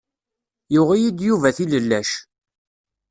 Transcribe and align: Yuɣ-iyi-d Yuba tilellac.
Yuɣ-iyi-d 0.73 1.19
Yuba 1.25 1.49
tilellac. 1.57 2.09